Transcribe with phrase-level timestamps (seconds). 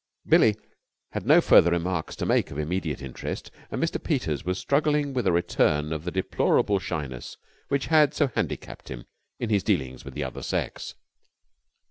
[0.27, 0.57] Billie
[1.11, 4.03] had no further remarks to make of immediate interest, and Mr.
[4.03, 9.05] Peters was struggling with a return of the deplorable shyness which so handicapped him
[9.37, 10.95] in his dealings with the other sex.